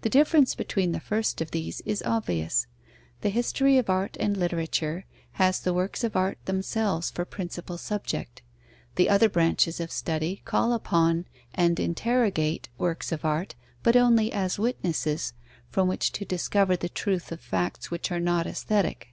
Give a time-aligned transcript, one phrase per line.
[0.00, 2.66] The difference between the first of these is obvious.
[3.20, 8.40] The history of art and literature has the works of art themselves for principal subject;
[8.94, 14.58] the other branches of study call upon and interrogate works of art, but only as
[14.58, 15.34] witnesses,
[15.68, 19.08] from which to discover the truth of facts which are not aesthetic.